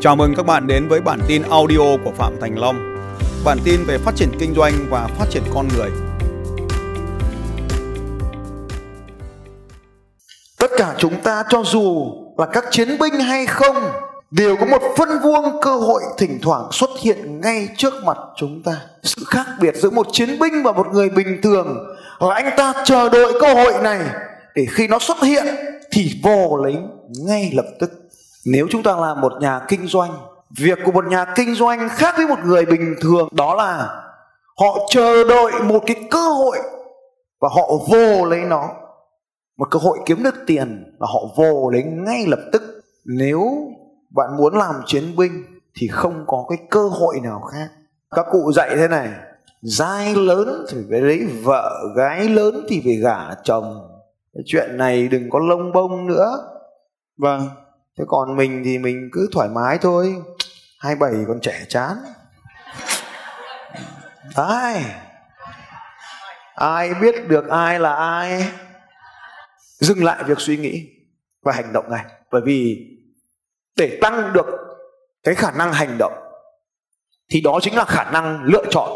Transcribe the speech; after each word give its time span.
Chào 0.00 0.16
mừng 0.16 0.34
các 0.36 0.46
bạn 0.46 0.66
đến 0.66 0.88
với 0.88 1.00
bản 1.00 1.20
tin 1.28 1.42
audio 1.42 1.96
của 2.04 2.10
Phạm 2.16 2.36
Thành 2.40 2.58
Long. 2.58 2.96
Bản 3.44 3.58
tin 3.64 3.84
về 3.86 3.98
phát 3.98 4.16
triển 4.16 4.28
kinh 4.38 4.54
doanh 4.54 4.72
và 4.90 5.08
phát 5.18 5.26
triển 5.30 5.42
con 5.54 5.68
người. 5.76 5.90
Tất 10.58 10.70
cả 10.78 10.94
chúng 10.98 11.20
ta 11.20 11.44
cho 11.48 11.62
dù 11.64 12.12
là 12.36 12.46
các 12.46 12.64
chiến 12.70 12.98
binh 12.98 13.14
hay 13.14 13.46
không, 13.46 13.76
đều 14.30 14.56
có 14.56 14.66
một 14.66 14.82
phân 14.96 15.08
vuông 15.22 15.60
cơ 15.62 15.76
hội 15.76 16.02
thỉnh 16.18 16.38
thoảng 16.42 16.68
xuất 16.72 16.90
hiện 17.00 17.40
ngay 17.40 17.68
trước 17.76 17.94
mặt 18.04 18.16
chúng 18.36 18.62
ta. 18.62 18.80
Sự 19.02 19.22
khác 19.26 19.46
biệt 19.60 19.76
giữa 19.76 19.90
một 19.90 20.06
chiến 20.12 20.38
binh 20.38 20.62
và 20.62 20.72
một 20.72 20.86
người 20.92 21.08
bình 21.08 21.40
thường 21.42 21.96
là 22.20 22.34
anh 22.34 22.50
ta 22.56 22.72
chờ 22.84 23.08
đợi 23.08 23.32
cơ 23.40 23.54
hội 23.54 23.72
này 23.82 24.00
để 24.54 24.66
khi 24.70 24.88
nó 24.88 24.98
xuất 24.98 25.22
hiện 25.22 25.46
thì 25.92 26.20
vô 26.22 26.56
lấy 26.64 26.76
ngay 27.08 27.52
lập 27.54 27.66
tức. 27.80 27.90
Nếu 28.46 28.66
chúng 28.70 28.82
ta 28.82 28.96
là 28.96 29.14
một 29.14 29.32
nhà 29.40 29.60
kinh 29.68 29.86
doanh, 29.86 30.10
việc 30.58 30.78
của 30.84 30.92
một 30.92 31.06
nhà 31.06 31.24
kinh 31.34 31.54
doanh 31.54 31.88
khác 31.88 32.14
với 32.16 32.26
một 32.26 32.38
người 32.44 32.66
bình 32.66 32.94
thường 33.00 33.28
đó 33.32 33.54
là 33.54 34.04
họ 34.60 34.78
chờ 34.90 35.28
đợi 35.28 35.52
một 35.62 35.82
cái 35.86 35.96
cơ 36.10 36.28
hội 36.28 36.58
và 37.40 37.48
họ 37.56 37.70
vô 37.88 38.24
lấy 38.24 38.40
nó. 38.40 38.68
Một 39.56 39.68
cơ 39.70 39.78
hội 39.78 39.98
kiếm 40.06 40.22
được 40.22 40.34
tiền 40.46 40.96
là 41.00 41.06
họ 41.14 41.20
vô 41.36 41.70
lấy 41.70 41.82
ngay 41.82 42.26
lập 42.26 42.40
tức. 42.52 42.62
Nếu 43.04 43.42
bạn 44.10 44.36
muốn 44.36 44.54
làm 44.54 44.74
chiến 44.86 45.16
binh 45.16 45.44
thì 45.74 45.88
không 45.88 46.24
có 46.26 46.44
cái 46.48 46.58
cơ 46.70 46.88
hội 46.88 47.20
nào 47.22 47.40
khác. 47.40 47.68
Các 48.10 48.26
cụ 48.30 48.52
dạy 48.52 48.76
thế 48.76 48.88
này 48.88 49.08
giai 49.62 50.14
lớn 50.14 50.66
thì 50.70 50.78
phải 50.90 51.00
lấy 51.00 51.26
vợ 51.42 51.70
gái 51.96 52.28
lớn 52.28 52.66
thì 52.68 52.82
phải 52.84 52.94
gả 52.94 53.34
chồng. 53.42 53.88
Cái 54.34 54.42
chuyện 54.46 54.76
này 54.76 55.08
đừng 55.08 55.30
có 55.30 55.38
lông 55.38 55.72
bông 55.72 56.06
nữa. 56.06 56.30
Vâng, 57.16 57.48
thế 57.98 58.04
còn 58.08 58.36
mình 58.36 58.62
thì 58.64 58.78
mình 58.78 59.10
cứ 59.12 59.28
thoải 59.32 59.48
mái 59.48 59.78
thôi. 59.78 60.14
Hai 60.80 60.94
bảy 60.94 61.12
còn 61.28 61.40
trẻ 61.40 61.64
chán. 61.68 61.96
Ai? 64.34 64.84
Ai 66.54 66.94
biết 66.94 67.28
được 67.28 67.48
ai 67.48 67.80
là 67.80 67.94
ai? 67.94 68.48
Dừng 69.78 70.04
lại 70.04 70.24
việc 70.26 70.40
suy 70.40 70.56
nghĩ 70.56 70.88
và 71.42 71.52
hành 71.52 71.72
động 71.72 71.90
ngay. 71.90 72.04
Bởi 72.30 72.42
vì 72.44 72.86
để 73.76 73.98
tăng 74.02 74.32
được 74.32 74.46
cái 75.22 75.34
khả 75.34 75.50
năng 75.50 75.72
hành 75.72 75.98
động, 75.98 76.12
thì 77.30 77.40
đó 77.40 77.58
chính 77.62 77.76
là 77.76 77.84
khả 77.84 78.10
năng 78.10 78.44
lựa 78.44 78.64
chọn. 78.70 78.90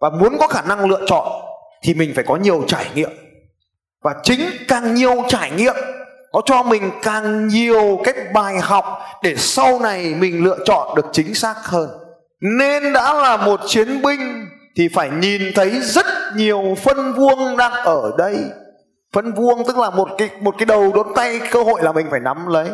Và 0.00 0.10
muốn 0.10 0.36
có 0.40 0.46
khả 0.48 0.62
năng 0.62 0.90
lựa 0.90 1.04
chọn, 1.06 1.28
thì 1.82 1.94
mình 1.94 2.12
phải 2.14 2.24
có 2.24 2.36
nhiều 2.36 2.64
trải 2.68 2.90
nghiệm. 2.94 3.10
Và 4.02 4.14
chính 4.22 4.40
càng 4.68 4.94
nhiều 4.94 5.22
trải 5.28 5.50
nghiệm 5.50 5.74
nó 6.34 6.40
cho 6.44 6.62
mình 6.62 6.90
càng 7.02 7.48
nhiều 7.48 8.00
cái 8.04 8.14
bài 8.34 8.58
học 8.58 8.98
để 9.22 9.34
sau 9.36 9.78
này 9.78 10.14
mình 10.14 10.44
lựa 10.44 10.58
chọn 10.64 10.94
được 10.96 11.06
chính 11.12 11.34
xác 11.34 11.54
hơn. 11.64 11.88
Nên 12.40 12.92
đã 12.92 13.14
là 13.14 13.36
một 13.36 13.60
chiến 13.66 14.02
binh 14.02 14.46
thì 14.76 14.88
phải 14.94 15.10
nhìn 15.10 15.42
thấy 15.54 15.80
rất 15.80 16.06
nhiều 16.36 16.62
phân 16.82 17.12
vuông 17.12 17.56
đang 17.56 17.72
ở 17.72 18.12
đây. 18.18 18.36
Phân 19.12 19.32
vuông 19.32 19.64
tức 19.66 19.78
là 19.78 19.90
một 19.90 20.08
cái 20.18 20.30
một 20.40 20.54
cái 20.58 20.66
đầu 20.66 20.92
đốn 20.94 21.06
tay, 21.14 21.40
cơ 21.50 21.62
hội 21.62 21.82
là 21.82 21.92
mình 21.92 22.06
phải 22.10 22.20
nắm 22.20 22.46
lấy. 22.46 22.68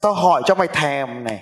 Tao 0.00 0.14
hỏi 0.14 0.42
cho 0.44 0.54
mày 0.54 0.68
thèm 0.68 1.24
này. 1.24 1.40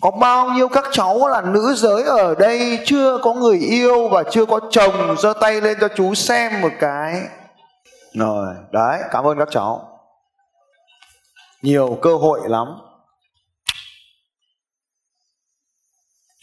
Có 0.00 0.10
bao 0.10 0.50
nhiêu 0.50 0.68
các 0.68 0.84
cháu 0.92 1.28
là 1.28 1.40
nữ 1.40 1.74
giới 1.76 2.02
ở 2.02 2.34
đây 2.34 2.78
chưa 2.86 3.18
có 3.22 3.32
người 3.32 3.58
yêu 3.58 4.08
và 4.08 4.22
chưa 4.30 4.46
có 4.46 4.60
chồng 4.70 5.16
giơ 5.18 5.32
tay 5.40 5.60
lên 5.60 5.78
cho 5.80 5.88
chú 5.88 6.14
xem 6.14 6.60
một 6.60 6.72
cái? 6.80 7.22
Rồi, 8.14 8.54
đấy, 8.72 9.00
cảm 9.10 9.26
ơn 9.26 9.38
các 9.38 9.48
cháu 9.50 9.91
nhiều 11.62 11.98
cơ 12.02 12.16
hội 12.16 12.40
lắm. 12.48 12.66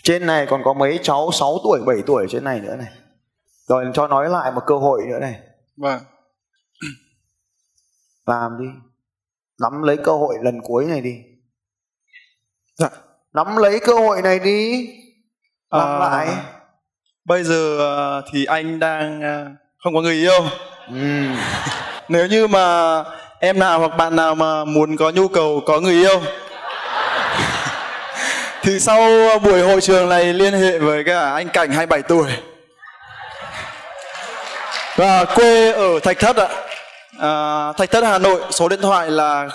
Trên 0.04 0.26
này 0.26 0.46
còn 0.50 0.62
có 0.64 0.74
mấy 0.74 1.00
cháu 1.04 1.32
6 1.32 1.58
tuổi 1.64 1.80
7 1.86 1.98
tuổi 2.06 2.28
trên 2.30 2.44
này 2.44 2.60
nữa 2.60 2.76
này. 2.76 2.88
Rồi 3.68 3.86
cho 3.94 4.08
nói 4.08 4.30
lại 4.30 4.52
một 4.52 4.62
cơ 4.68 4.76
hội 4.78 5.02
nữa 5.10 5.20
này. 5.20 5.40
Vâng, 5.78 6.00
làm 8.26 8.52
đi. 8.60 8.66
Nắm 9.62 9.82
lấy 9.84 9.98
cơ 9.98 10.12
hội 10.12 10.36
lần 10.42 10.62
cuối 10.64 10.86
này 10.86 11.02
đi. 11.02 11.16
Dạ. 12.78 12.90
nắm 13.34 13.58
lấy 13.58 13.80
cơ 13.86 13.94
hội 13.94 14.22
này 14.22 14.40
đi. 14.40 14.88
Làm 15.72 15.88
À, 15.88 16.00
lại. 16.00 16.28
Bây 17.26 17.44
giờ 17.44 17.78
ờ, 17.78 18.24
thì 18.32 18.46
anh 18.46 18.80
đang 18.80 19.22
ờ, 19.22 19.46
không 19.84 19.94
có 19.94 20.02
người 20.02 20.16
yêu. 20.16 20.42
ừ. 20.88 20.96
Nếu 22.10 22.28
như 22.28 22.48
mà 22.48 23.04
em 23.40 23.60
nào 23.60 23.80
hoặc 23.80 23.98
bạn 23.98 24.16
nào 24.16 24.36
mà 24.36 24.66
muốn 24.66 24.98
có 24.98 25.10
nhu 25.10 25.28
cầu 25.28 25.64
có 25.66 25.80
người 25.80 25.94
yêu. 25.94 26.22
Thì 28.62 28.80
sau 28.80 29.00
buổi 29.40 29.62
hội 29.62 29.82
trường 29.82 30.10
này 30.10 30.34
liên 30.34 30.54
hệ 30.54 30.80
với 30.80 31.04
cả 31.04 31.32
anh 31.32 31.50
Cảnh 31.50 31.70
27 31.72 32.02
tuổi. 32.02 32.30
Và 34.96 35.26
quê 35.26 35.72
ở 35.72 36.00
Thạch 36.00 36.20
Thất 36.20 36.38
ạ. 36.38 36.48
À, 37.20 37.74
Thạch 37.78 37.92
Thất 37.92 38.04
Hà 38.04 38.18
Nội, 38.18 38.42
số 38.50 38.70
điện 38.70 38.82
thoại 38.82 39.12
là 39.12 39.48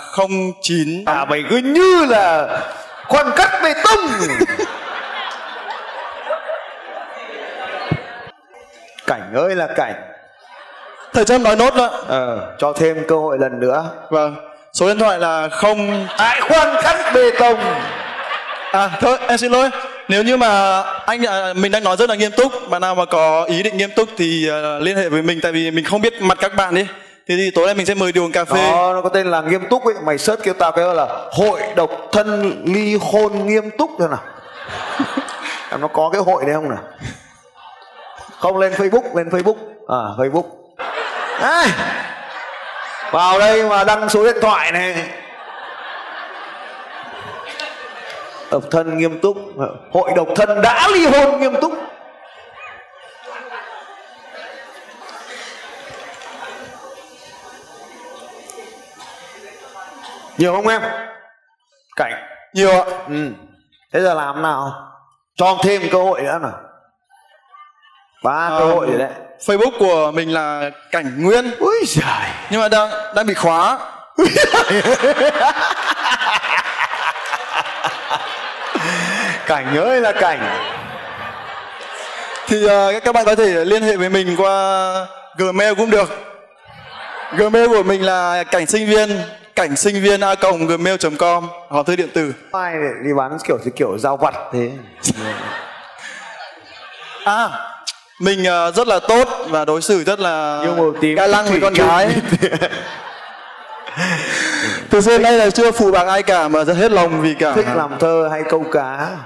09 0.61 1.05
à 1.05 1.25
mày 1.25 1.43
cứ 1.49 1.57
như 1.57 2.05
là 2.05 2.47
khoan 3.07 3.31
cắt 3.35 3.59
bê 3.63 3.73
tông. 3.83 4.07
Cảnh 9.07 9.33
ơi 9.33 9.55
là 9.55 9.67
cảnh 9.75 10.14
Thầy 11.15 11.25
cho 11.25 11.35
em 11.35 11.43
nói 11.43 11.55
nốt 11.55 11.73
ạ. 11.73 11.89
ờ, 12.07 12.55
cho 12.57 12.73
thêm 12.73 12.97
cơ 13.07 13.15
hội 13.15 13.37
lần 13.39 13.59
nữa. 13.59 13.89
Vâng. 14.09 14.35
Số 14.73 14.87
điện 14.87 14.99
thoại 14.99 15.19
là 15.19 15.47
0 15.47 16.07
ai 16.17 16.41
khoan 16.41 16.75
cắt 16.83 17.11
bê 17.13 17.31
tông. 17.39 17.59
À 18.71 18.89
thôi 19.01 19.17
em 19.27 19.37
xin 19.37 19.51
lỗi. 19.51 19.69
Nếu 20.07 20.23
như 20.23 20.37
mà 20.37 20.81
anh 21.05 21.25
à, 21.25 21.53
mình 21.53 21.71
đang 21.71 21.83
nói 21.83 21.97
rất 21.97 22.09
là 22.09 22.15
nghiêm 22.15 22.31
túc 22.31 22.51
Bạn 22.69 22.81
nào 22.81 22.95
mà 22.95 23.05
có 23.05 23.43
ý 23.43 23.63
định 23.63 23.77
nghiêm 23.77 23.89
túc 23.95 24.09
thì 24.17 24.49
à, 24.49 24.79
liên 24.79 24.97
hệ 24.97 25.09
với 25.09 25.21
mình 25.21 25.39
Tại 25.41 25.51
vì 25.51 25.71
mình 25.71 25.85
không 25.85 26.01
biết 26.01 26.21
mặt 26.21 26.37
các 26.41 26.55
bạn 26.55 26.75
đi 26.75 26.87
Thế 27.27 27.35
thì 27.37 27.51
tối 27.51 27.65
nay 27.65 27.75
mình 27.75 27.85
sẽ 27.85 27.93
mời 27.93 28.11
đi 28.11 28.21
uống 28.21 28.31
cà 28.31 28.45
phê. 28.45 28.71
Đó 28.71 28.93
nó 28.93 29.01
có 29.01 29.09
tên 29.09 29.31
là 29.31 29.41
nghiêm 29.41 29.61
túc 29.69 29.85
ấy. 29.85 29.93
Mày 30.03 30.17
search 30.17 30.43
kêu 30.43 30.53
tao 30.53 30.71
cái 30.71 30.85
là 30.95 31.07
hội 31.31 31.59
độc 31.75 31.89
thân 32.11 32.61
ly 32.65 32.97
hôn 33.01 33.47
nghiêm 33.47 33.69
túc 33.77 33.89
thôi 33.99 34.07
nào. 34.11 34.21
Em 35.71 35.81
nó 35.81 35.87
có 35.87 36.09
cái 36.13 36.21
hội 36.21 36.45
đấy 36.45 36.53
không 36.53 36.69
nào? 36.69 36.83
Không 38.39 38.57
lên 38.57 38.73
facebook 38.73 39.15
lên 39.15 39.29
facebook. 39.29 39.55
À 39.87 40.01
facebook 40.17 40.64
Ai, 41.39 41.67
vào 43.11 43.39
đây 43.39 43.69
mà 43.69 43.83
đăng 43.83 44.09
số 44.09 44.23
điện 44.23 44.37
thoại 44.41 44.71
này. 44.71 45.09
Độc 48.51 48.63
thân 48.71 48.97
nghiêm 48.97 49.19
túc. 49.19 49.37
Hội 49.91 50.11
độc 50.15 50.27
thân 50.35 50.61
đã 50.61 50.87
ly 50.87 51.05
hôn 51.05 51.39
nghiêm 51.39 51.61
túc. 51.61 51.73
Nhiều 60.37 60.53
không 60.53 60.67
em? 60.67 60.81
Cảnh. 61.95 62.13
Nhiều 62.53 62.71
ạ. 62.71 62.85
Ừ. 63.07 63.31
Thế 63.93 64.01
giờ 64.01 64.13
làm 64.13 64.41
nào? 64.41 64.91
Cho 65.35 65.57
thêm 65.63 65.81
cơ 65.91 66.03
hội 66.03 66.21
nữa 66.21 66.39
nào. 66.41 66.59
Ba 68.23 68.49
cơ 68.49 68.65
hội 68.65 68.87
rồi 68.87 68.97
đấy 68.99 69.09
Facebook 69.45 69.79
của 69.79 70.11
mình 70.11 70.33
là 70.33 70.69
Cảnh 70.91 71.23
Nguyên. 71.23 71.51
Ui 71.59 71.75
giời. 71.87 72.29
Nhưng 72.49 72.61
mà 72.61 72.69
đang 72.69 72.89
đang 73.15 73.25
bị 73.25 73.33
khóa. 73.33 73.77
Cảnh 79.47 79.77
ơi 79.77 80.01
là 80.01 80.11
cảnh. 80.11 80.39
Thì 82.47 82.67
à, 82.67 82.99
các 83.03 83.15
bạn 83.15 83.25
có 83.25 83.35
thể 83.35 83.65
liên 83.65 83.83
hệ 83.83 83.97
với 83.97 84.09
mình 84.09 84.35
qua 84.37 84.93
Gmail 85.37 85.73
cũng 85.77 85.89
được. 85.89 86.09
Gmail 87.31 87.67
của 87.67 87.83
mình 87.83 88.05
là 88.05 88.43
cảnh 88.43 88.65
sinh 88.65 88.87
viên 88.89 89.21
cảnh 89.55 89.75
sinh 89.75 90.01
viên 90.01 90.21
a 90.21 90.35
gmail.com 90.67 91.47
hòm 91.69 91.85
thư 91.85 91.95
điện 91.95 92.09
tử. 92.13 92.33
Ai 92.51 92.73
đi 93.03 93.13
bán 93.17 93.37
kiểu 93.43 93.57
kiểu 93.75 93.97
giao 93.97 94.17
vặt 94.17 94.33
thế? 94.53 94.71
À, 97.25 97.49
mình 98.19 98.43
ờ, 98.45 98.71
rất 98.71 98.87
là 98.87 98.99
tốt 99.07 99.27
và 99.49 99.65
đối 99.65 99.81
xử 99.81 100.03
rất 100.03 100.19
là 100.19 100.65
ga 101.17 101.27
lăng 101.27 101.45
với 101.45 101.59
con 101.61 101.73
gái. 101.73 102.15
Từ 104.89 105.01
xưa 105.01 105.11
đến 105.11 105.21
nay 105.21 105.33
là 105.33 105.49
chưa 105.49 105.71
phụ 105.71 105.91
bạc 105.91 106.03
ai 106.07 106.23
cả 106.23 106.47
mà 106.47 106.63
rất 106.63 106.73
hết 106.77 106.91
lòng 106.91 107.21
vì 107.21 107.33
cả. 107.33 107.53
thích 107.55 107.65
làm 107.75 107.99
thơ 107.99 108.27
hay 108.31 108.43
câu 108.49 108.63
cá 108.71 109.17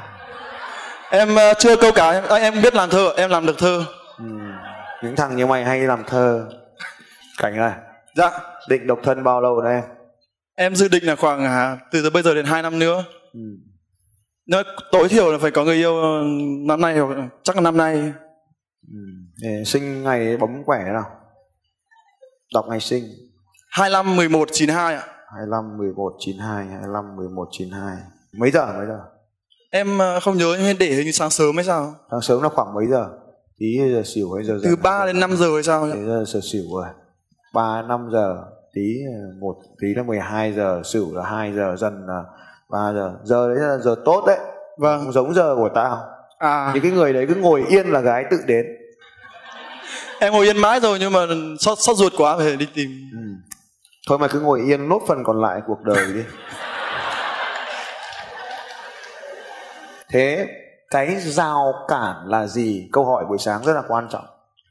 Em 1.12 1.36
ờ, 1.36 1.54
chưa 1.60 1.76
câu 1.76 1.92
cá, 1.92 2.10
em, 2.12 2.24
em 2.42 2.62
biết 2.62 2.76
làm 2.76 2.90
thơ, 2.90 3.14
em 3.18 3.30
làm 3.30 3.46
được 3.46 3.58
thơ. 3.58 3.84
ừ. 4.18 4.24
những 5.04 5.16
thằng 5.16 5.36
như 5.36 5.46
mày 5.48 5.66
hay 5.66 5.80
làm 5.80 6.04
thơ 6.08 6.46
cảnh 7.38 7.58
ơi 7.58 7.72
Dạ, 8.16 8.32
định 8.70 8.88
độc 8.88 9.00
thân 9.04 9.24
bao 9.24 9.42
lâu 9.42 9.62
đây 9.62 9.74
em 9.74 9.84
em 10.56 10.76
dự 10.76 10.88
định 10.88 11.06
là 11.06 11.16
khoảng 11.16 11.46
à, 11.46 11.78
từ 11.92 12.02
giờ 12.02 12.10
bây 12.10 12.24
giờ 12.24 12.34
đến 12.34 12.46
2 12.46 12.62
năm 12.62 12.80
nữa. 12.80 13.04
ừ. 13.34 13.40
Nếu 14.48 14.64
tối 14.92 15.08
thiểu 15.10 15.32
là 15.32 15.38
phải 15.42 15.52
có 15.52 15.64
người 15.64 15.76
yêu 15.76 15.94
năm 16.68 16.82
nay 16.82 16.98
hoặc 16.98 17.16
chắc 17.44 17.56
là 17.56 17.62
năm 17.62 17.78
nay. 17.78 18.14
Để 19.42 19.64
sinh 19.66 20.04
ngày 20.04 20.38
bấm 20.38 20.64
quẻ 20.64 20.84
nào. 20.94 21.06
Đọc 22.54 22.66
ngày 22.70 22.80
sinh. 22.80 23.04
25 23.72 24.16
11 24.16 24.50
92 24.52 24.96
ạ. 24.96 25.04
25 25.34 25.78
11 25.78 26.14
92 26.20 26.66
25 26.66 27.16
11 27.16 27.48
92 27.52 27.98
mấy 28.38 28.52
giờ 28.52 28.74
mấy 28.78 28.86
giờ? 28.88 29.00
Em 29.72 29.98
ờ, 29.98 30.20
không 30.20 30.38
nhớ 30.38 30.58
nhưng 30.60 30.78
để 30.80 30.86
hình 30.86 31.06
như 31.06 31.12
sáng 31.12 31.30
sớm 31.30 31.56
hay 31.56 31.66
sao? 31.66 31.96
Sáng 32.12 32.22
sớm 32.22 32.44
là 32.44 32.50
khoảng 32.50 32.74
mấy 32.74 32.86
giờ? 32.88 33.10
Tí 33.60 33.66
giờ 33.94 34.02
xỉu 34.06 34.32
hay 34.34 34.46
giờ 34.46 34.60
từ 34.64 34.76
3 34.76 35.06
đến 35.06 35.20
5 35.20 35.38
giờ 35.38 35.54
hay 35.54 35.64
sao 35.64 35.86
nhỉ? 35.86 35.94
Giờ 36.06 36.24
giờ 36.28 36.40
xỉu 36.52 36.64
rồi. 36.74 36.86
Ba 37.54 37.82
năm 37.82 38.10
giờ 38.12 38.44
tí 38.74 38.82
một 39.42 39.56
tí 39.82 39.88
là 39.96 40.04
12 40.04 40.54
giờ 40.54 40.82
xỉu 40.86 41.16
là 41.16 41.24
2 41.24 41.54
giờ 41.54 41.76
dần 41.76 42.06
là 42.08 42.24
3 42.70 42.94
giờ. 42.94 43.14
Giờ 43.24 43.50
đấy 43.50 43.58
là 43.68 43.78
giờ 43.78 43.96
tốt 44.06 44.24
đấy. 44.28 44.40
Vâng. 44.78 45.04
Không 45.04 45.12
giống 45.12 45.34
giờ 45.34 45.56
của 45.56 45.70
tao. 45.76 46.00
À. 46.38 46.72
Những 46.74 46.84
cái 46.84 46.92
người 46.92 47.14
đấy 47.14 47.26
cứ 47.30 47.36
ngồi 47.36 47.64
yên 47.70 47.88
là 47.88 48.00
gái 48.00 48.26
tự 48.32 48.38
đến 48.46 48.66
em 50.20 50.34
ngồi 50.34 50.46
yên 50.46 50.58
mãi 50.58 50.80
rồi 50.80 51.00
nhưng 51.00 51.14
mà 51.14 51.20
sót 51.60 51.76
sót 51.80 51.94
ruột 51.94 52.14
quá 52.18 52.38
phải 52.38 52.56
đi 52.56 52.68
tìm. 52.74 52.90
Ừ. 53.14 53.20
thôi 54.08 54.18
mà 54.20 54.28
cứ 54.28 54.40
ngồi 54.40 54.62
yên 54.68 54.90
nốt 54.90 55.02
phần 55.08 55.24
còn 55.24 55.42
lại 55.42 55.62
cuộc 55.68 55.82
đời 55.84 56.14
đi. 56.14 56.22
Thế 60.10 60.48
cái 60.90 61.16
rào 61.20 61.74
cản 61.88 62.16
là 62.28 62.48
gì? 62.48 62.90
Câu 62.92 63.06
hỏi 63.06 63.26
buổi 63.30 63.38
sáng 63.38 63.64
rất 63.64 63.74
là 63.74 63.82
quan 63.88 64.08
trọng. 64.12 64.26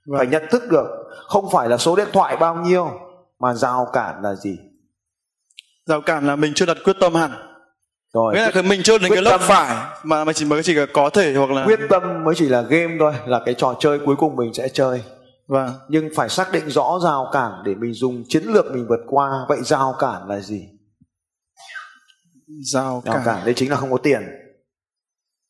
Vâng. 0.07 0.19
phải 0.19 0.27
nhận 0.27 0.43
thức 0.51 0.63
được 0.71 0.87
không 1.27 1.51
phải 1.53 1.69
là 1.69 1.77
số 1.77 1.97
điện 1.97 2.09
thoại 2.13 2.37
bao 2.37 2.55
nhiêu 2.55 2.91
mà 3.41 3.55
rào 3.55 3.87
cản 3.93 4.23
là 4.23 4.35
gì? 4.35 4.59
Rào 5.87 6.01
cản 6.01 6.27
là 6.27 6.37
mình 6.37 6.53
chưa 6.55 6.67
đặt 6.67 6.77
quyết 6.85 6.97
tâm 7.01 7.15
hẳn. 7.15 7.31
Rồi 8.15 8.35
nghĩa 8.35 8.51
là 8.55 8.63
mình 8.63 8.81
chưa 8.85 8.99
đến 8.99 9.13
cái 9.13 9.23
lớp 9.23 9.39
phải 9.41 9.77
mà 10.03 10.25
mà 10.25 10.33
chỉ 10.33 10.45
mới 10.45 10.63
chỉ 10.63 10.77
có 10.95 11.11
thể 11.11 11.35
hoặc 11.35 11.51
là 11.51 11.65
quyết 11.65 11.81
tâm 11.91 12.25
mới 12.25 12.35
chỉ 12.35 12.49
là 12.49 12.61
game 12.61 12.97
thôi 12.99 13.13
là 13.27 13.41
cái 13.45 13.55
trò 13.55 13.75
chơi 13.81 13.99
cuối 13.99 14.17
cùng 14.17 14.37
mình 14.37 14.55
sẽ 14.55 14.69
chơi 14.69 15.03
vâng 15.49 15.71
nhưng 15.89 16.09
phải 16.17 16.29
xác 16.29 16.53
định 16.53 16.71
rõ 16.71 16.99
rào 17.05 17.31
cản 17.33 17.53
để 17.65 17.75
mình 17.75 17.93
dùng 17.93 18.25
chiến 18.29 18.43
lược 18.43 18.67
mình 18.73 18.87
vượt 18.89 19.01
qua. 19.07 19.31
Vậy 19.49 19.59
rào 19.65 19.95
cản 19.99 20.29
là 20.29 20.41
gì? 20.41 20.69
Rào 22.73 23.03
rào 23.05 23.15
cản. 23.15 23.23
cản 23.25 23.45
đấy 23.45 23.55
chính 23.57 23.71
là 23.71 23.77
không 23.77 23.91
có 23.91 23.99
tiền. 23.99 24.23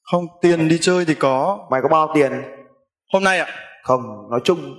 Không 0.03 0.25
tiền 0.43 0.69
đi 0.69 0.79
chơi 0.81 1.05
thì 1.05 1.15
có. 1.15 1.59
Mày 1.71 1.81
có 1.83 1.89
bao 1.89 2.13
tiền? 2.15 2.33
Hôm 3.13 3.25
nay 3.25 3.39
ạ? 3.39 3.47
Không 3.83 4.31
nói 4.31 4.41
chung. 4.45 4.75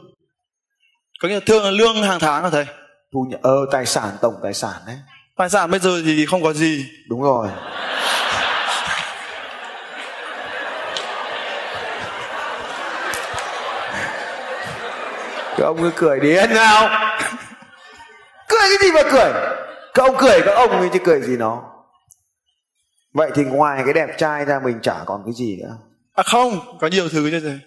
Có 1.21 1.27
nghĩa 1.27 1.33
là 1.33 1.41
thương 1.45 1.63
là 1.63 1.71
lương 1.71 2.03
hàng 2.03 2.19
tháng 2.19 2.43
hả 2.43 2.49
thầy? 2.49 2.65
Thu 3.13 3.25
nhập 3.29 3.39
ờ 3.43 3.65
tài 3.71 3.85
sản 3.85 4.15
tổng 4.21 4.35
tài 4.43 4.53
sản 4.53 4.81
đấy. 4.87 4.97
Tài 5.37 5.49
sản 5.49 5.71
bây 5.71 5.79
giờ 5.79 6.01
thì 6.05 6.25
không 6.25 6.43
có 6.43 6.53
gì. 6.53 6.85
Đúng 7.09 7.21
rồi 7.21 7.49
các 15.59 15.65
ông 15.65 15.77
cứ 15.77 15.91
cười 15.95 16.19
điên 16.19 16.53
nào. 16.53 16.89
Cười 18.47 18.59
cái 18.59 18.77
gì 18.81 18.91
mà 18.91 19.01
cười? 19.11 19.31
Các 19.93 20.03
ông 20.03 20.15
cười 20.19 20.41
các 20.45 20.51
ông 20.55 20.71
ấy 20.71 20.89
chứ 20.93 20.99
cười 21.05 21.21
gì 21.21 21.37
nó. 21.37 21.61
Vậy 23.13 23.31
thì 23.35 23.43
ngoài 23.43 23.81
cái 23.85 23.93
đẹp 23.93 24.17
trai 24.17 24.45
ra 24.45 24.59
mình 24.63 24.79
chả 24.81 24.95
còn 25.05 25.21
cái 25.25 25.33
gì 25.33 25.57
nữa. 25.61 25.77
À 26.15 26.23
không 26.23 26.77
có 26.81 26.87
nhiều 26.87 27.09
thứ 27.09 27.29
chứ 27.31 27.39
thầy 27.39 27.59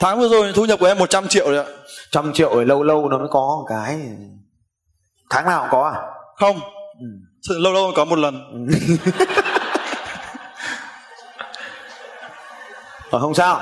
tháng 0.00 0.20
vừa 0.20 0.28
rồi 0.28 0.52
thu 0.54 0.64
nhập 0.64 0.78
của 0.80 0.86
em 0.86 0.98
100 0.98 1.28
triệu 1.28 1.52
đấy 1.52 1.64
ạ. 1.64 1.70
Trăm 2.10 2.32
triệu 2.32 2.54
rồi 2.54 2.66
lâu 2.66 2.82
lâu 2.82 3.08
nó 3.08 3.18
mới 3.18 3.28
có 3.30 3.40
một 3.40 3.66
cái. 3.68 4.00
Tháng 5.30 5.44
nào 5.44 5.60
cũng 5.60 5.70
có 5.70 5.90
à? 5.94 6.00
Không. 6.36 6.56
Ừ. 7.00 7.06
Sự- 7.48 7.58
lâu 7.58 7.72
lâu 7.72 7.92
có 7.96 8.04
một 8.04 8.18
lần. 8.18 8.66
Ờ, 13.10 13.18
không 13.18 13.34
sao 13.34 13.60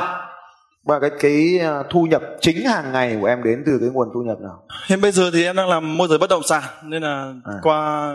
và 0.89 1.01
cái 1.01 1.11
cái 1.21 1.59
à, 1.63 1.83
thu 1.91 2.03
nhập 2.11 2.23
chính 2.41 2.65
hàng 2.67 2.93
ngày 2.93 3.17
của 3.21 3.27
em 3.27 3.43
đến 3.45 3.63
từ 3.67 3.79
cái 3.81 3.89
nguồn 3.89 4.09
thu 4.15 4.21
nhập 4.21 4.39
nào? 4.41 4.63
Hiện 4.89 5.01
bây 5.01 5.13
giờ 5.13 5.31
thì 5.35 5.45
em 5.45 5.57
đang 5.57 5.69
làm 5.69 5.97
môi 5.97 6.09
giới 6.09 6.19
bất 6.19 6.31
động 6.31 6.43
sản 6.49 6.63
nên 6.85 7.03
là 7.03 7.33
À. 7.45 7.53
qua 7.63 8.09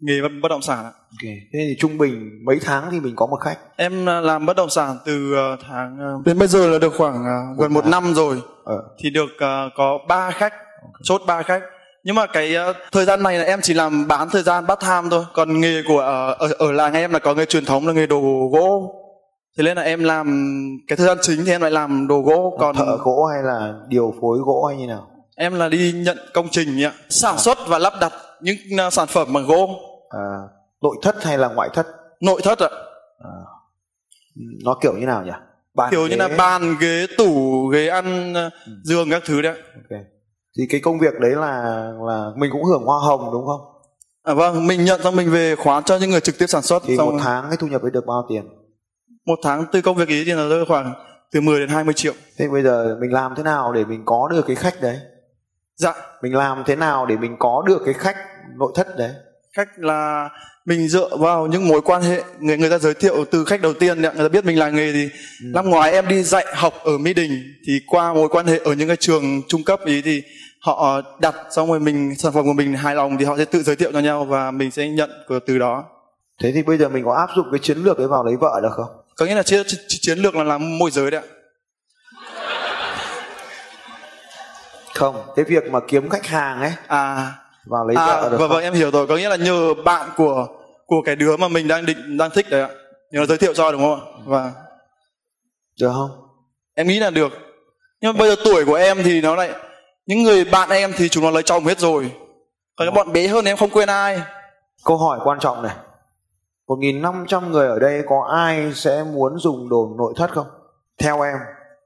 nghề 0.00 0.22
bất- 0.22 0.28
bất 0.42 0.48
động 0.48 0.62
sản 0.62 0.78
ạ. 0.84 0.92
ok 0.94 1.22
thế 1.22 1.58
thì 1.68 1.76
trung 1.78 1.98
bình 1.98 2.30
mấy 2.46 2.58
tháng 2.64 2.88
thì 2.90 3.00
mình 3.00 3.16
có 3.16 3.26
một 3.26 3.36
khách? 3.44 3.56
Em 3.76 4.08
à, 4.08 4.20
làm 4.20 4.46
bất 4.46 4.56
động 4.56 4.70
sản 4.70 4.96
từ 5.04 5.34
à, 5.36 5.56
tháng 5.68 5.98
đến 6.24 6.38
bây 6.38 6.48
giờ 6.48 6.68
là 6.68 6.78
được 6.78 6.94
khoảng 6.96 7.24
gần 7.58 7.72
một 7.74 7.80
tháng. 7.82 7.90
năm 7.90 8.14
rồi. 8.14 8.42
Ờ. 8.64 8.82
thì 9.02 9.10
được 9.10 9.28
có 9.76 9.98
ba 10.08 10.30
khách 10.30 10.52
chốt 11.02 11.22
ba 11.26 11.42
khách. 11.42 11.62
Nhưng 12.04 12.14
mà 12.16 12.26
cái 12.26 12.54
thời 12.92 13.04
gian 13.04 13.22
này 13.22 13.38
là 13.38 13.44
em 13.44 13.60
chỉ 13.62 13.74
làm 13.74 14.08
bán 14.08 14.28
thời 14.32 14.42
gian 14.42 14.66
part 14.66 14.80
time 14.80 15.08
thôi. 15.10 15.24
Còn 15.32 15.60
nghề 15.60 15.82
của 15.88 16.00
ở 16.38 16.48
ở 16.58 16.72
làng 16.72 16.94
em 16.94 17.12
là 17.12 17.18
có 17.18 17.34
nghề 17.34 17.44
truyền 17.44 17.64
thống 17.64 17.86
là 17.86 17.92
nghề 17.92 18.06
đồ 18.06 18.20
gỗ 18.52 18.94
thế 19.56 19.62
nên 19.64 19.76
là 19.76 19.82
em 19.82 20.04
làm 20.04 20.26
cái 20.88 20.96
thời 20.96 21.06
gian 21.06 21.18
chính 21.22 21.44
thì 21.44 21.50
em 21.52 21.60
lại 21.60 21.70
làm 21.70 22.06
đồ 22.08 22.20
gỗ 22.20 22.56
còn 22.60 22.76
thợ 22.76 22.96
gỗ 23.04 23.24
hay 23.34 23.42
là 23.42 23.74
điều 23.88 24.14
phối 24.20 24.38
gỗ 24.38 24.64
hay 24.64 24.76
như 24.76 24.86
nào? 24.86 25.08
Em 25.36 25.54
là 25.54 25.68
đi 25.68 25.92
nhận 25.92 26.18
công 26.34 26.48
trình 26.50 26.84
ạ 26.84 26.92
sản 27.08 27.38
xuất 27.38 27.58
và 27.68 27.78
lắp 27.78 27.92
đặt 28.00 28.12
những 28.40 28.56
à, 28.78 28.90
sản 28.90 29.06
phẩm 29.08 29.32
bằng 29.32 29.46
gỗ. 29.46 29.68
À, 30.10 30.20
nội 30.82 30.96
thất 31.02 31.24
hay 31.24 31.38
là 31.38 31.48
ngoại 31.48 31.68
thất? 31.74 31.86
Nội 32.20 32.40
thất 32.44 32.58
ạ. 32.58 32.68
Ừ, 33.18 34.42
nó 34.64 34.74
kiểu 34.82 34.92
như 34.96 35.06
nào 35.06 35.24
nhỉ? 35.24 35.30
Bàn 35.74 35.90
kiểu 35.90 36.02
như 36.02 36.08
ghế. 36.08 36.16
là 36.16 36.28
bàn 36.38 36.76
ghế 36.80 37.06
tủ 37.18 37.66
ghế 37.66 37.88
ăn 37.88 38.34
à, 38.34 38.50
Ừ. 38.66 38.72
giường 38.84 39.10
các 39.10 39.22
thứ 39.26 39.42
đấy 39.42 39.52
ạ. 39.52 39.58
ok. 39.74 40.00
Thì 40.58 40.62
cái 40.70 40.80
công 40.80 40.98
việc 40.98 41.14
đấy 41.20 41.30
là 41.30 41.62
là 42.06 42.30
mình 42.36 42.50
cũng 42.52 42.64
hưởng 42.64 42.82
hoa 42.84 42.98
hồng 43.06 43.28
đúng 43.32 43.46
không? 43.46 43.60
À, 44.22 44.34
vâng 44.34 44.66
mình 44.66 44.84
nhận 44.84 45.00
xong 45.02 45.16
mình 45.16 45.30
về 45.30 45.54
khoán 45.56 45.84
cho 45.84 45.96
những 45.96 46.10
người 46.10 46.20
trực 46.20 46.38
tiếp 46.38 46.46
sản 46.46 46.62
xuất 46.62 46.82
thì 46.86 46.96
xong 46.96 47.06
một 47.06 47.18
tháng 47.22 47.44
cái 47.48 47.56
thu 47.56 47.66
nhập 47.66 47.82
ấy 47.82 47.90
được 47.90 48.06
bao 48.06 48.26
tiền 48.28 48.44
một 49.26 49.38
tháng 49.42 49.64
từ 49.72 49.80
công 49.80 49.96
việc 49.96 50.08
ý 50.08 50.24
thì 50.24 50.32
là 50.32 50.48
rơi 50.48 50.64
khoảng 50.64 50.92
từ 51.32 51.40
10 51.40 51.60
đến 51.60 51.68
20 51.68 51.94
triệu. 51.94 52.12
Thế 52.38 52.48
bây 52.48 52.62
giờ 52.62 52.96
mình 53.00 53.12
làm 53.12 53.34
thế 53.36 53.42
nào 53.42 53.72
để 53.72 53.84
mình 53.84 54.02
có 54.04 54.28
được 54.30 54.46
cái 54.46 54.56
khách 54.56 54.80
đấy? 54.82 54.96
Dạ. 55.76 55.92
Mình 56.22 56.34
làm 56.34 56.62
thế 56.66 56.76
nào 56.76 57.06
để 57.06 57.16
mình 57.16 57.36
có 57.38 57.64
được 57.66 57.82
cái 57.84 57.94
khách 57.94 58.16
nội 58.58 58.72
thất 58.74 58.98
đấy? 58.98 59.10
Khách 59.56 59.68
là 59.78 60.28
mình 60.66 60.88
dựa 60.88 61.16
vào 61.16 61.46
những 61.46 61.68
mối 61.68 61.80
quan 61.80 62.02
hệ 62.02 62.22
người 62.40 62.58
người 62.58 62.70
ta 62.70 62.78
giới 62.78 62.94
thiệu 62.94 63.24
từ 63.30 63.44
khách 63.44 63.62
đầu 63.62 63.74
tiên 63.74 64.00
người 64.02 64.10
ta 64.16 64.28
biết 64.28 64.44
mình 64.44 64.58
là 64.58 64.70
nghề 64.70 64.92
thì 64.92 65.08
Ừ. 65.42 65.46
năm 65.54 65.70
ngoái 65.70 65.92
em 65.92 66.08
đi 66.08 66.22
dạy 66.22 66.46
học 66.54 66.74
ở 66.84 66.98
mỹ 66.98 67.14
đình. 67.14 67.30
Thì 67.66 67.72
qua 67.86 68.14
mối 68.14 68.28
quan 68.28 68.46
hệ 68.46 68.58
ở 68.64 68.72
những 68.72 68.88
cái 68.88 68.96
trường 68.96 69.42
trung 69.48 69.64
cấp 69.64 69.80
ý 69.84 70.02
thì 70.02 70.22
họ 70.60 71.00
đặt 71.20 71.34
xong 71.50 71.68
rồi 71.68 71.80
mình 71.80 72.14
sản 72.18 72.32
phẩm 72.32 72.44
của 72.44 72.52
mình 72.52 72.72
hài 72.74 72.94
lòng 72.94 73.16
thì 73.18 73.24
họ 73.24 73.36
sẽ 73.38 73.44
tự 73.44 73.62
giới 73.62 73.76
thiệu 73.76 73.92
cho 73.92 73.98
nhau 73.98 74.24
và 74.24 74.50
mình 74.50 74.70
sẽ 74.70 74.88
nhận 74.88 75.10
từ 75.46 75.58
đó. 75.58 75.84
Thế 76.42 76.52
thì 76.52 76.62
bây 76.62 76.78
giờ 76.78 76.88
mình 76.88 77.04
có 77.04 77.14
áp 77.14 77.28
dụng 77.36 77.46
cái 77.52 77.58
chiến 77.62 77.78
lược 77.78 77.98
ấy 77.98 78.08
vào 78.08 78.24
lấy 78.24 78.36
vợ 78.36 78.60
được 78.62 78.72
không 78.72 79.05
có 79.16 79.26
nghĩa 79.26 79.34
là 79.34 79.42
chiến, 79.42 79.66
chiến 79.88 80.18
lược 80.18 80.36
là 80.36 80.44
làm 80.44 80.78
môi 80.78 80.90
giới 80.90 81.10
đấy 81.10 81.20
ạ. 81.20 81.26
Không 84.94 85.22
cái 85.36 85.44
việc 85.44 85.64
mà 85.70 85.80
kiếm 85.88 86.08
khách 86.08 86.26
hàng 86.26 86.60
ấy 86.60 86.72
à. 86.86 87.32
vào 87.66 87.86
lấy 87.86 87.96
à 87.96 88.06
vợ 88.06 88.28
được 88.30 88.36
vâng 88.38 88.50
vâng 88.50 88.62
em 88.62 88.74
hiểu 88.74 88.90
rồi. 88.90 89.06
Có 89.06 89.16
nghĩa 89.16 89.28
là 89.28 89.36
nhờ 89.36 89.74
bạn 89.74 90.10
của 90.16 90.46
của 90.86 91.02
cái 91.04 91.16
đứa 91.16 91.36
mà 91.36 91.48
mình 91.48 91.68
đang 91.68 91.86
định 91.86 92.16
đang 92.16 92.30
thích 92.30 92.46
đấy 92.50 92.62
ạ. 92.62 92.68
Nhờ 93.12 93.20
nó 93.20 93.26
giới 93.26 93.38
thiệu 93.38 93.54
cho 93.54 93.72
đúng 93.72 93.80
không 93.80 94.00
ạ? 94.00 94.06
Và 94.26 94.52
được 95.80 95.90
không? 95.92 96.10
Em 96.74 96.88
nghĩ 96.88 96.98
là 96.98 97.10
được. 97.10 97.32
Nhưng 98.00 98.12
mà 98.12 98.18
bây 98.18 98.28
giờ 98.28 98.36
tuổi 98.44 98.64
của 98.64 98.74
em 98.74 99.02
thì 99.02 99.20
nó 99.20 99.34
lại 99.34 99.50
những 100.06 100.22
người 100.22 100.44
bạn 100.44 100.68
em 100.68 100.92
thì 100.96 101.08
chúng 101.08 101.24
nó 101.24 101.30
lấy 101.30 101.42
chồng 101.42 101.64
hết 101.64 101.78
rồi. 101.78 102.12
Còn 102.76 102.88
cái 102.88 102.94
bọn 102.94 103.12
bé 103.12 103.26
hơn 103.26 103.44
em 103.44 103.56
không 103.56 103.70
quên 103.70 103.88
ai. 103.88 104.20
Câu 104.84 104.96
hỏi 104.96 105.18
quan 105.24 105.38
trọng 105.40 105.62
này 105.62 105.76
1.500 106.66 107.50
người 107.50 107.68
ở 107.68 107.78
đây 107.78 108.02
có 108.08 108.28
ai 108.30 108.74
sẽ 108.74 109.04
muốn 109.04 109.38
dùng 109.38 109.68
đồ 109.68 109.94
nội 109.98 110.14
thất 110.16 110.30
không? 110.32 110.46
Theo 110.98 111.22
em. 111.22 111.36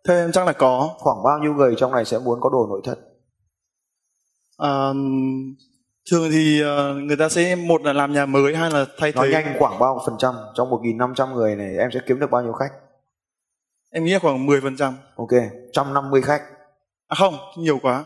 Theo 0.08 0.16
em 0.16 0.32
chắc 0.32 0.46
là 0.46 0.52
có. 0.52 0.94
Khoảng 0.98 1.22
bao 1.22 1.38
nhiêu 1.38 1.54
người 1.54 1.74
trong 1.78 1.92
này 1.92 2.04
sẽ 2.04 2.18
muốn 2.18 2.40
có 2.40 2.50
đồ 2.50 2.66
nội 2.68 2.80
thất? 2.84 2.98
À, 4.58 4.88
thường 6.10 6.28
thì 6.30 6.60
ờ, 6.62 6.94
người 6.94 7.16
ta 7.16 7.28
sẽ 7.28 7.56
một 7.56 7.82
là 7.82 7.92
làm 7.92 8.12
nhà 8.12 8.26
mới 8.26 8.56
hai 8.56 8.70
là 8.70 8.86
thay 8.98 9.12
nói 9.12 9.26
thế. 9.26 9.32
nhanh 9.32 9.56
khoảng 9.58 9.78
bao 9.78 10.00
phần 10.06 10.14
trăm? 10.18 10.34
Trong 10.54 10.70
1.500 10.70 11.34
người 11.34 11.56
này 11.56 11.76
em 11.78 11.90
sẽ 11.94 12.00
kiếm 12.06 12.20
được 12.20 12.30
bao 12.30 12.42
nhiêu 12.42 12.52
khách? 12.52 12.72
Em 13.90 14.04
nghĩ 14.04 14.18
khoảng 14.18 14.46
10 14.46 14.60
phần 14.60 14.76
trăm. 14.76 14.94
Ok 15.16 15.32
150 15.74 16.22
khách. 16.22 16.42
À 17.08 17.14
không 17.18 17.34
nhiều 17.56 17.78
quá 17.82 18.04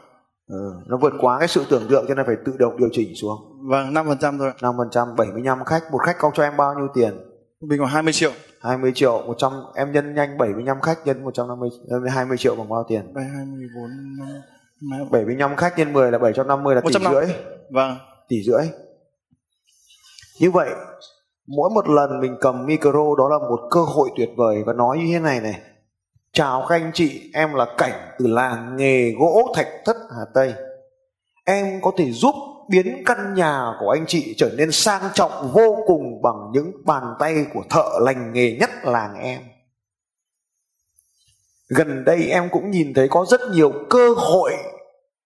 ừ. 0.49 0.73
nó 0.87 0.97
vượt 0.97 1.13
quá 1.21 1.39
cái 1.39 1.49
sự 1.49 1.65
tưởng 1.71 1.87
tượng 1.89 2.05
cho 2.09 2.15
nên 2.15 2.27
phải 2.27 2.37
tự 2.45 2.53
động 2.59 2.77
điều 2.79 2.89
chỉnh 2.93 3.15
xuống. 3.15 3.55
Vâng 3.71 3.95
5 3.95 4.07
phần 4.07 4.19
trăm 4.19 4.39
thôi 4.39 4.53
5% 4.61 5.17
75 5.17 5.65
khách. 5.65 5.83
Một 5.93 5.99
khách 6.07 6.17
có 6.19 6.31
cho 6.35 6.43
em 6.43 6.57
bao 6.57 6.75
nhiêu 6.75 6.89
tiền? 6.95 7.15
Mình 7.61 7.79
khoảng 7.79 7.91
20 7.91 8.13
triệu. 8.13 8.31
20 8.61 8.93
triệu. 8.95 9.23
100 9.27 9.53
em 9.75 9.93
nhân 9.93 10.15
nhanh 10.15 10.39
75 10.39 10.81
khách 10.81 10.99
nhân 11.07 11.25
150 11.25 11.69
nhân 11.87 12.03
20 12.09 12.37
triệu 12.37 12.57
bằng 12.57 12.69
bao 12.69 12.85
tiền? 12.89 13.15
7, 13.15 13.25
20, 13.25 13.69
14, 13.75 14.99
5, 14.99 15.11
75 15.11 15.57
khách 15.57 15.79
nhân 15.79 15.93
10 15.93 16.13
là 16.13 16.19
750 16.19 16.75
là 16.75 16.81
tỷ 16.81 16.85
150. 16.85 17.27
rưỡi. 17.27 17.37
Vâng. 17.71 17.97
Tỷ 18.29 18.37
rưỡi. 18.43 18.71
Như 20.41 20.51
vậy 20.51 20.71
mỗi 21.47 21.71
một 21.75 21.89
lần 21.89 22.21
mình 22.21 22.37
cầm 22.41 22.67
micro 22.67 22.93
đó 22.93 23.29
là 23.29 23.39
một 23.39 23.69
cơ 23.71 23.81
hội 23.81 24.09
tuyệt 24.17 24.31
vời. 24.37 24.63
Và 24.67 24.73
nói 24.73 24.99
như 24.99 25.05
thế 25.13 25.19
này 25.19 25.41
này 25.41 25.61
chào 26.35 26.67
các 26.69 26.75
anh 26.77 26.91
chị, 26.95 27.31
em 27.35 27.55
là 27.55 27.67
cảnh 27.79 28.15
từ 28.19 28.27
làng 28.27 28.77
nghề 28.77 29.13
gỗ 29.19 29.53
thạch 29.55 29.69
thất, 29.85 29.97
hà 30.11 30.25
tây. 30.35 30.55
Em 31.45 31.81
có 31.83 31.93
thể 31.97 32.13
giúp 32.13 32.35
biến 32.69 33.03
căn 33.07 33.35
nhà 33.35 33.73
của 33.81 33.91
anh 33.91 34.05
chị 34.07 34.35
trở 34.39 34.51
nên 34.57 34.73
sang 34.73 35.03
trọng 35.15 35.51
vô 35.53 35.85
cùng 35.87 36.23
bằng 36.23 36.51
những 36.53 36.73
bàn 36.85 37.15
tay 37.19 37.47
của 37.55 37.63
thợ 37.71 37.89
lành 38.01 38.33
nghề 38.33 38.57
nhất 38.61 38.71
làng 38.83 39.15
em. 39.21 39.41
Gần 41.69 42.05
đây 42.05 42.27
em 42.31 42.49
cũng 42.53 42.71
nhìn 42.71 42.95
thấy 42.95 43.09
có 43.09 43.27
rất 43.29 43.41
nhiều 43.53 43.73
cơ 43.91 44.15
hội. 44.17 44.53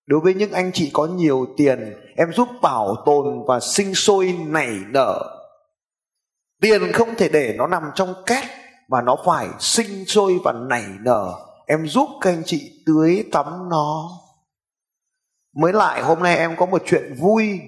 Đối 0.07 0.21
với 0.21 0.35
những 0.35 0.53
anh 0.53 0.71
chị 0.73 0.91
có 0.93 1.07
nhiều 1.07 1.47
tiền, 1.57 1.95
em 2.17 2.33
giúp 2.33 2.49
bảo 2.63 2.97
tồn 3.07 3.45
và 3.47 3.61
sinh 3.61 3.95
sôi 3.95 4.39
nảy 4.47 4.77
nở. 4.89 5.39
Tiền 6.61 6.93
không 6.93 7.15
thể 7.15 7.29
để 7.29 7.55
nó 7.59 7.67
nằm 7.67 7.83
trong 7.95 8.15
két 8.27 8.45
và 8.89 9.03
nó 9.03 9.17
phải 9.25 9.49
sinh 9.59 10.05
sôi 10.07 10.39
và 10.45 10.53
nảy 10.53 10.85
nở. 11.01 11.35
Em 11.67 11.87
giúp 11.87 12.09
các 12.21 12.31
anh 12.31 12.43
chị 12.47 12.83
tưới 12.87 13.25
tắm 13.33 13.69
nó. 13.71 14.11
Mới 15.57 15.73
lại 15.73 16.03
hôm 16.03 16.23
nay 16.23 16.37
em 16.37 16.57
có 16.57 16.67
một 16.67 16.83
chuyện 16.87 17.15
vui 17.21 17.61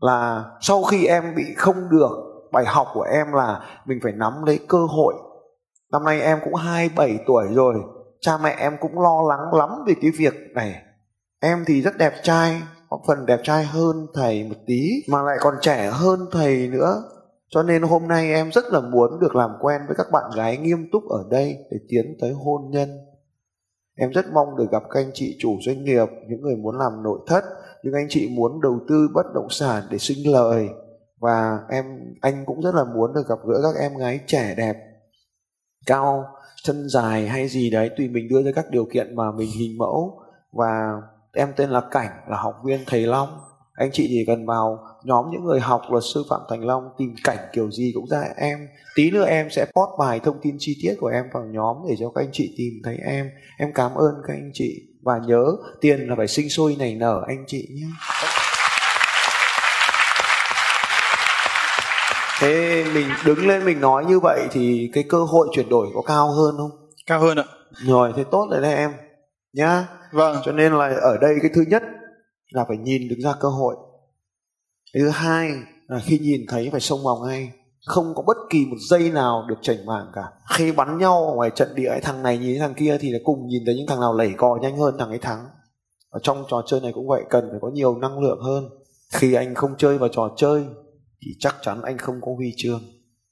là 0.00 0.44
sau 0.60 0.82
khi 0.82 1.06
em 1.06 1.34
bị 1.36 1.44
không 1.56 1.90
được, 1.90 2.10
bài 2.52 2.64
học 2.66 2.88
của 2.94 3.06
em 3.12 3.32
là 3.32 3.60
mình 3.86 3.98
phải 4.02 4.12
nắm 4.12 4.32
lấy 4.46 4.58
cơ 4.68 4.86
hội. 4.86 5.14
Năm 5.92 6.04
nay 6.04 6.20
em 6.20 6.38
cũng 6.44 6.54
27 6.54 7.18
tuổi 7.26 7.46
rồi, 7.54 7.74
cha 8.20 8.38
mẹ 8.42 8.56
em 8.58 8.76
cũng 8.80 9.00
lo 9.00 9.22
lắng 9.28 9.54
lắm 9.54 9.70
về 9.86 9.94
cái 10.02 10.10
việc 10.18 10.34
này. 10.54 10.82
Em 11.40 11.64
thì 11.66 11.82
rất 11.82 11.96
đẹp 11.96 12.12
trai, 12.22 12.62
có 12.88 12.98
phần 13.06 13.26
đẹp 13.26 13.40
trai 13.42 13.64
hơn 13.64 14.06
thầy 14.14 14.44
một 14.44 14.56
tí, 14.66 14.90
mà 15.08 15.22
lại 15.22 15.36
còn 15.40 15.54
trẻ 15.62 15.90
hơn 15.92 16.20
thầy 16.32 16.68
nữa 16.68 17.02
cho 17.50 17.62
nên 17.62 17.82
hôm 17.82 18.08
nay 18.08 18.32
em 18.32 18.50
rất 18.52 18.64
là 18.64 18.80
muốn 18.80 19.20
được 19.20 19.36
làm 19.36 19.50
quen 19.60 19.80
với 19.86 19.96
các 19.96 20.06
bạn 20.12 20.24
gái 20.36 20.56
nghiêm 20.56 20.88
túc 20.92 21.08
ở 21.08 21.24
đây 21.30 21.56
để 21.70 21.78
tiến 21.88 22.16
tới 22.20 22.32
hôn 22.32 22.70
nhân. 22.70 22.88
Em 24.00 24.10
rất 24.10 24.26
mong 24.32 24.56
được 24.56 24.70
gặp 24.72 24.82
các 24.90 25.00
anh 25.00 25.10
chị 25.14 25.36
chủ 25.38 25.58
doanh 25.66 25.84
nghiệp, 25.84 26.06
những 26.28 26.40
người 26.40 26.56
muốn 26.56 26.78
làm 26.78 27.02
nội 27.02 27.18
thất, 27.26 27.44
những 27.82 27.94
anh 27.94 28.06
chị 28.08 28.28
muốn 28.36 28.60
đầu 28.60 28.80
tư 28.88 29.08
bất 29.14 29.26
động 29.34 29.50
sản 29.50 29.82
để 29.90 29.98
sinh 29.98 30.32
lời. 30.32 30.68
Và 31.20 31.58
em, 31.70 31.84
anh 32.20 32.44
cũng 32.46 32.60
rất 32.60 32.74
là 32.74 32.84
muốn 32.84 33.14
được 33.14 33.28
gặp 33.28 33.38
gỡ 33.44 33.60
các 33.62 33.80
em 33.80 33.96
gái 33.96 34.20
trẻ 34.26 34.54
đẹp, 34.56 34.76
cao, 35.86 36.24
chân 36.62 36.88
dài 36.88 37.28
hay 37.28 37.48
gì 37.48 37.70
đấy, 37.70 37.90
tùy 37.96 38.08
mình 38.08 38.28
đưa 38.28 38.42
ra 38.42 38.50
các 38.54 38.70
điều 38.70 38.84
kiện 38.84 39.16
mà 39.16 39.32
mình 39.32 39.50
hình 39.50 39.78
mẫu. 39.78 40.20
Và 40.52 40.92
em 41.32 41.52
tên 41.56 41.70
là 41.70 41.82
cảnh, 41.90 42.10
là 42.28 42.36
học 42.36 42.54
viên 42.64 42.80
thầy 42.86 43.06
long 43.06 43.40
anh 43.78 43.90
chị 43.92 44.06
chỉ 44.08 44.24
cần 44.26 44.46
vào 44.46 44.78
nhóm 45.02 45.24
những 45.32 45.44
người 45.44 45.60
học 45.60 45.82
luật 45.90 46.04
sư 46.14 46.24
phạm 46.30 46.40
thành 46.50 46.64
long 46.64 46.82
tìm 46.98 47.14
cảnh 47.24 47.38
kiểu 47.52 47.70
gì 47.70 47.92
cũng 47.94 48.06
ra. 48.06 48.22
Em 48.36 48.58
tí 48.94 49.10
nữa 49.10 49.24
em 49.26 49.50
sẽ 49.50 49.64
post 49.64 49.98
bài 49.98 50.20
thông 50.20 50.36
tin 50.42 50.56
chi 50.58 50.76
tiết 50.82 50.94
của 51.00 51.06
em 51.06 51.24
vào 51.32 51.44
nhóm 51.44 51.76
để 51.88 51.96
cho 52.00 52.10
các 52.14 52.22
anh 52.22 52.30
chị 52.32 52.54
tìm 52.58 52.72
thấy 52.84 52.96
em. 53.06 53.30
Em 53.58 53.72
cảm 53.74 53.94
ơn 53.94 54.14
các 54.26 54.34
anh 54.34 54.50
chị. 54.54 54.74
Và 55.02 55.20
nhớ 55.26 55.44
tiền 55.80 56.08
là 56.08 56.14
phải 56.16 56.28
sinh 56.28 56.50
sôi 56.50 56.76
nảy 56.78 56.94
nở 56.94 57.22
anh 57.26 57.44
chị 57.46 57.68
nhé. 57.70 57.86
Thế 62.40 62.84
mình 62.94 63.08
đứng 63.24 63.46
lên 63.46 63.64
mình 63.64 63.80
nói 63.80 64.04
như 64.04 64.20
vậy 64.20 64.40
thì 64.50 64.90
cái 64.94 65.04
cơ 65.08 65.18
hội 65.24 65.48
chuyển 65.52 65.68
đổi 65.68 65.86
có 65.94 66.02
cao 66.02 66.30
hơn 66.30 66.54
không? 66.58 66.70
Cao 67.06 67.20
hơn 67.20 67.36
ạ. 67.38 67.44
Rồi 67.70 68.12
thế 68.16 68.24
tốt 68.30 68.48
rồi 68.50 68.60
đấy 68.60 68.74
em 68.74 68.92
nhá. 69.52 69.86
Vâng. 70.12 70.36
Cho 70.44 70.52
nên 70.52 70.72
là 70.72 70.94
ở 71.02 71.18
đây 71.20 71.34
cái 71.42 71.50
thứ 71.54 71.64
nhất 71.68 71.82
là 72.48 72.64
phải 72.68 72.76
nhìn 72.76 73.08
được 73.08 73.16
ra 73.18 73.34
cơ 73.40 73.48
hội. 73.48 73.76
Thứ 74.94 75.08
hai 75.08 75.50
là 75.88 75.98
khi 75.98 76.18
nhìn 76.18 76.40
thấy 76.48 76.68
phải 76.72 76.80
xông 76.80 77.04
vào 77.04 77.16
ngay. 77.26 77.50
Không 77.86 78.14
có 78.14 78.22
bất 78.26 78.36
kỳ 78.50 78.66
một 78.66 78.76
giây 78.90 79.10
nào 79.10 79.46
được 79.48 79.58
chảnh 79.62 79.86
mảng 79.86 80.06
cả. 80.14 80.22
Khi 80.56 80.72
bắn 80.72 80.98
nhau 80.98 81.26
ở 81.28 81.34
ngoài 81.34 81.50
trận 81.54 81.74
địa 81.74 81.90
thằng 82.02 82.22
này 82.22 82.38
nhìn 82.38 82.58
thằng 82.58 82.74
kia 82.74 82.98
thì 83.00 83.10
là 83.10 83.18
cùng 83.24 83.46
nhìn 83.46 83.62
thấy 83.66 83.74
những 83.74 83.86
thằng 83.86 84.00
nào 84.00 84.14
lẩy 84.14 84.32
cò 84.36 84.58
nhanh 84.62 84.76
hơn 84.76 84.94
thằng 84.98 85.08
ấy 85.08 85.18
thắng. 85.18 85.46
Ở 86.10 86.20
trong 86.22 86.44
trò 86.50 86.62
chơi 86.66 86.80
này 86.80 86.92
cũng 86.94 87.08
vậy, 87.08 87.24
cần 87.30 87.48
phải 87.50 87.58
có 87.62 87.70
nhiều 87.70 87.98
năng 87.98 88.18
lượng 88.18 88.40
hơn. 88.42 88.68
Khi 89.12 89.34
anh 89.34 89.54
không 89.54 89.74
chơi 89.78 89.98
vào 89.98 90.08
trò 90.12 90.30
chơi, 90.36 90.64
thì 91.22 91.30
chắc 91.38 91.56
chắn 91.62 91.82
anh 91.82 91.98
không 91.98 92.20
có 92.20 92.34
huy 92.36 92.54
chương. 92.56 92.80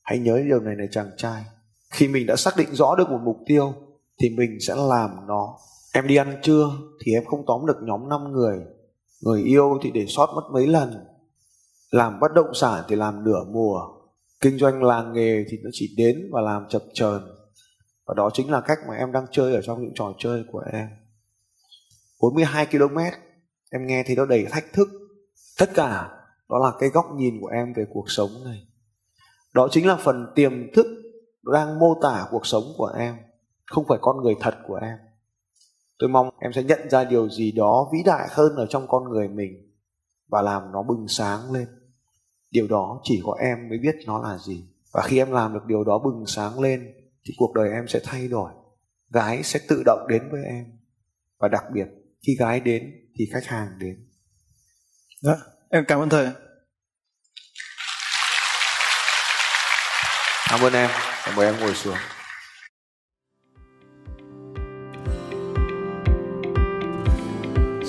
Hãy 0.02 0.18
nhớ 0.18 0.42
điều 0.46 0.60
này 0.60 0.74
này 0.78 0.86
chàng 0.90 1.10
trai. 1.16 1.44
Khi 1.90 2.08
mình 2.08 2.26
đã 2.26 2.36
xác 2.36 2.56
định 2.56 2.68
rõ 2.72 2.94
được 2.94 3.10
một 3.10 3.20
mục 3.24 3.36
tiêu, 3.46 3.74
thì 4.20 4.30
mình 4.30 4.50
sẽ 4.66 4.74
làm 4.74 5.10
nó. 5.28 5.58
Em 5.94 6.06
đi 6.06 6.16
ăn 6.16 6.38
trưa, 6.42 6.70
thì 7.04 7.12
em 7.12 7.24
không 7.24 7.44
tóm 7.46 7.66
được 7.66 7.76
nhóm 7.82 8.08
5 8.08 8.32
người 8.32 8.58
người 9.20 9.42
yêu 9.42 9.78
thì 9.82 9.90
để 9.90 10.06
sót 10.08 10.26
mất 10.34 10.42
mấy 10.52 10.66
lần. 10.66 11.04
Làm 11.90 12.20
bất 12.20 12.32
động 12.34 12.54
sản 12.54 12.84
thì 12.88 12.96
làm 12.96 13.24
nửa 13.24 13.44
mùa. 13.50 13.80
Kinh 14.40 14.58
doanh 14.58 14.82
làng 14.82 15.12
nghề 15.12 15.44
thì 15.50 15.58
nó 15.62 15.70
chỉ 15.72 15.94
đến 15.96 16.28
và 16.32 16.40
làm 16.40 16.68
chập 16.68 16.82
chờn. 16.94 17.22
Và 18.06 18.14
đó 18.14 18.30
chính 18.32 18.50
là 18.50 18.60
cách 18.60 18.78
mà 18.88 18.94
em 18.94 19.12
đang 19.12 19.26
chơi 19.30 19.54
ở 19.54 19.62
trong 19.62 19.82
những 19.82 19.92
trò 19.94 20.14
chơi 20.18 20.44
của 20.52 20.64
em. 20.72 20.88
42 22.20 22.66
km, 22.66 22.98
em 23.70 23.86
nghe 23.86 24.04
thì 24.06 24.14
nó 24.14 24.26
đầy 24.26 24.46
thách 24.50 24.72
thức. 24.72 24.88
Tất 25.58 25.70
cả 25.74 26.10
đó 26.48 26.58
là 26.58 26.72
cái 26.78 26.88
góc 26.88 27.06
nhìn 27.16 27.40
của 27.40 27.48
em 27.48 27.72
về 27.76 27.86
cuộc 27.92 28.10
sống 28.10 28.30
này. 28.44 28.66
Đó 29.54 29.68
chính 29.70 29.86
là 29.86 29.96
phần 29.96 30.26
tiềm 30.34 30.52
thức 30.74 30.86
đang 31.54 31.78
mô 31.78 31.98
tả 32.02 32.26
cuộc 32.30 32.46
sống 32.46 32.64
của 32.76 32.92
em, 32.98 33.16
không 33.66 33.84
phải 33.88 33.98
con 34.00 34.22
người 34.22 34.34
thật 34.40 34.54
của 34.66 34.78
em 34.82 34.98
tôi 35.98 36.08
mong 36.08 36.30
em 36.40 36.52
sẽ 36.52 36.62
nhận 36.62 36.90
ra 36.90 37.04
điều 37.04 37.28
gì 37.30 37.52
đó 37.52 37.90
vĩ 37.92 37.98
đại 38.04 38.28
hơn 38.30 38.56
ở 38.56 38.66
trong 38.70 38.86
con 38.88 39.04
người 39.04 39.28
mình 39.28 39.72
và 40.28 40.42
làm 40.42 40.72
nó 40.72 40.82
bừng 40.82 41.08
sáng 41.08 41.52
lên. 41.52 41.68
Điều 42.50 42.68
đó 42.68 43.00
chỉ 43.04 43.22
có 43.24 43.36
em 43.40 43.68
mới 43.68 43.78
biết 43.78 43.94
nó 44.06 44.22
là 44.22 44.38
gì. 44.38 44.64
Và 44.92 45.02
khi 45.02 45.18
em 45.18 45.30
làm 45.30 45.54
được 45.54 45.64
điều 45.66 45.84
đó 45.84 45.98
bừng 45.98 46.26
sáng 46.26 46.60
lên 46.60 46.94
thì 47.24 47.34
cuộc 47.38 47.54
đời 47.54 47.70
em 47.70 47.88
sẽ 47.88 48.00
thay 48.04 48.28
đổi. 48.28 48.52
Gái 49.10 49.42
sẽ 49.42 49.60
tự 49.68 49.82
động 49.86 50.06
đến 50.08 50.28
với 50.30 50.40
em. 50.44 50.64
Và 51.38 51.48
đặc 51.48 51.64
biệt 51.72 51.86
khi 52.26 52.36
gái 52.38 52.60
đến 52.60 52.92
thì 53.18 53.24
khách 53.32 53.44
hàng 53.44 53.68
đến. 53.78 54.08
Dạ 55.22 55.36
em 55.70 55.84
cảm 55.88 56.00
ơn 56.00 56.08
thầy 56.08 56.28
cảm 60.50 60.60
ơn 60.60 60.72
em 60.72 60.90
mời 61.36 61.46
em 61.46 61.60
ngồi 61.60 61.74
xuống 61.74 61.96